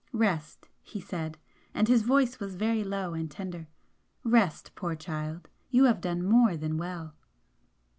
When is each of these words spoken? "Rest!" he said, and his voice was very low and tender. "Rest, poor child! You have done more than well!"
"Rest!" 0.13 0.67
he 0.81 0.99
said, 0.99 1.37
and 1.75 1.87
his 1.87 2.01
voice 2.01 2.39
was 2.39 2.55
very 2.55 2.83
low 2.83 3.13
and 3.13 3.29
tender. 3.29 3.67
"Rest, 4.23 4.73
poor 4.73 4.95
child! 4.95 5.47
You 5.69 5.83
have 5.83 6.01
done 6.01 6.23
more 6.23 6.57
than 6.57 6.79
well!" 6.79 7.13